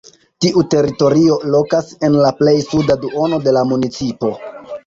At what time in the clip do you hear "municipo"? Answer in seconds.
3.75-4.35